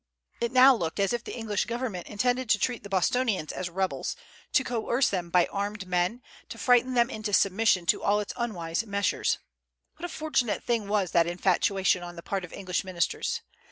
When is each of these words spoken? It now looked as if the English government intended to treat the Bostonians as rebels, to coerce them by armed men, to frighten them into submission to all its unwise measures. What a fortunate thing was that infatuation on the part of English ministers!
It 0.39 0.51
now 0.51 0.73
looked 0.73 0.99
as 0.99 1.13
if 1.13 1.23
the 1.23 1.37
English 1.37 1.65
government 1.65 2.07
intended 2.07 2.49
to 2.49 2.57
treat 2.57 2.81
the 2.81 2.89
Bostonians 2.89 3.51
as 3.51 3.69
rebels, 3.69 4.15
to 4.53 4.63
coerce 4.63 5.09
them 5.09 5.29
by 5.29 5.45
armed 5.51 5.85
men, 5.85 6.23
to 6.49 6.57
frighten 6.57 6.95
them 6.95 7.11
into 7.11 7.33
submission 7.33 7.85
to 7.85 8.01
all 8.01 8.19
its 8.19 8.33
unwise 8.35 8.83
measures. 8.87 9.37
What 9.97 10.05
a 10.05 10.09
fortunate 10.09 10.63
thing 10.63 10.87
was 10.87 11.11
that 11.11 11.27
infatuation 11.27 12.01
on 12.01 12.15
the 12.15 12.23
part 12.23 12.43
of 12.43 12.51
English 12.51 12.83
ministers! 12.83 13.41